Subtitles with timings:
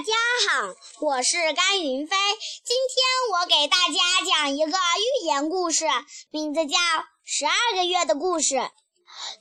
[0.00, 0.14] 大家
[0.48, 2.16] 好，我是甘云飞。
[2.64, 3.04] 今天
[3.34, 5.84] 我给大家讲一个寓言故事，
[6.30, 6.78] 名字叫
[7.22, 8.54] 《十二个月的故事》。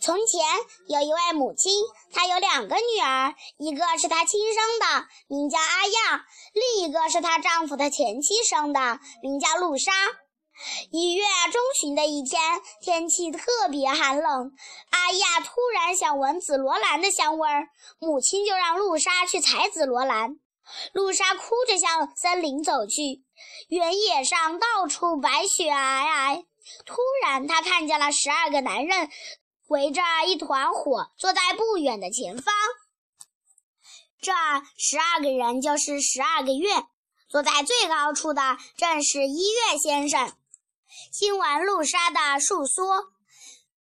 [0.01, 0.41] 从前
[0.89, 1.71] 有一位母亲，
[2.11, 9.93] 她有两个女儿，一个是她亲生的，名叫阿亚；另一个是她丈夫的前妻生的，名叫露莎。
[10.91, 11.23] 一月
[11.53, 14.51] 中旬的一天，天气特别寒冷。
[14.89, 20.37] 阿亚突然想闻紫罗兰的香味儿，母亲就让露莎去采紫罗兰。
[20.93, 23.23] 露莎哭着向森林走去，
[23.69, 26.45] 原野上到处白雪皑皑。
[26.85, 29.09] 突然，她看见了十二个男人
[29.67, 32.53] 围着一团火，坐在不远的前方。
[34.21, 34.33] 这
[34.77, 36.69] 十二个人就是十二个月，
[37.29, 40.33] 坐在最高处的正是一月先生。
[41.13, 43.11] 听完露莎的述说，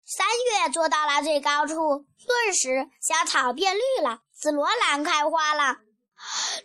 [0.05, 5.79] 三月坐到了最高处，顿时小草变绿了，紫罗兰开花了。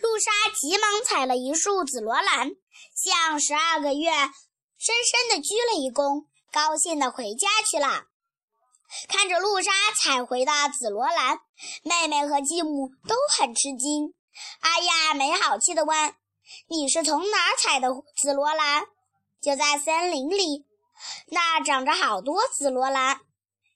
[0.02, 2.51] 露莎急忙采了一束紫罗兰，
[2.97, 4.11] 向十二个月
[4.77, 8.06] 深深地鞠了一躬，高兴地回家去了。
[9.09, 9.70] 看着露莎
[10.03, 11.39] 采回的紫罗兰，
[11.84, 14.12] 妹妹和继母都很吃惊。
[14.61, 16.14] 阿亚没好气地问
[16.69, 17.89] ：“你是从哪儿采的
[18.20, 18.84] 紫罗兰？”
[19.41, 20.66] 就在森林里，
[21.28, 23.20] 那长着好多紫罗兰。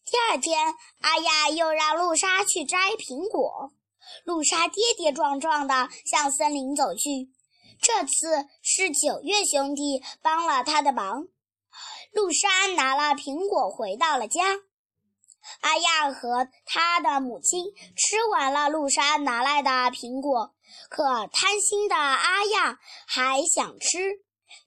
[0.04, 3.70] 第二天，阿亚又让露莎去摘苹果。
[4.24, 7.30] 露莎跌跌撞撞地向森林走去。
[7.80, 11.26] 这次是九月兄弟帮了他的忙。
[12.12, 14.42] 露莎拿了苹果回到了家。
[15.60, 20.54] 阿亚和他的母亲吃完了露莎拿来的苹果，
[20.88, 24.20] 可贪心的阿亚还想吃。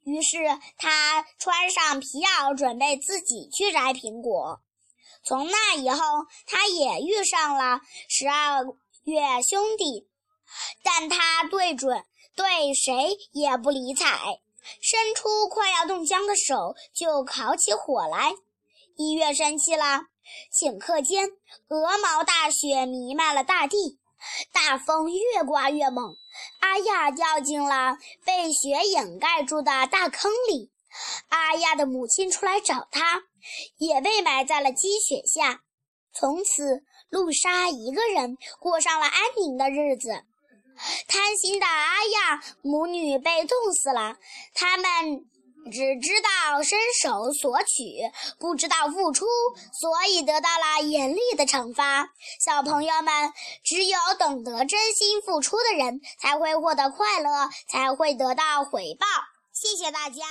[0.03, 0.37] 于是
[0.77, 4.61] 他穿上皮袄，准备自己去摘苹果。
[5.23, 5.99] 从那以后，
[6.45, 8.63] 他也遇上了十二
[9.09, 10.07] 月兄弟，
[10.83, 14.39] 但他对准对谁也不理睬，
[14.81, 18.33] 伸出快要冻僵的手就烤起火来。
[18.95, 20.03] 一月生气了，
[20.53, 21.29] 顷刻间
[21.69, 23.99] 鹅毛大雪弥漫了大地。
[24.51, 26.13] 大风越刮越猛，
[26.59, 27.95] 阿亚掉进了
[28.25, 30.71] 被雪掩盖住的大坑里。
[31.29, 33.23] 阿亚的母亲出来找他，
[33.77, 35.61] 也被埋在了积雪下。
[36.13, 40.23] 从此，露莎一个人过上了安宁的日子。
[41.07, 44.17] 贪心的阿亚母女被冻死了，
[44.53, 45.25] 他们。
[45.71, 47.83] 只知道伸手索取，
[48.39, 49.25] 不知道付出，
[49.73, 52.09] 所以得到了严厉的惩罚。
[52.43, 53.31] 小朋友们，
[53.63, 59.05] 只有懂得真心付出的人，才会获得快乐，才会得到回报。
[59.53, 60.23] 谢谢大家。